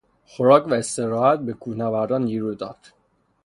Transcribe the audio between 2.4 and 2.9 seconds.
داد.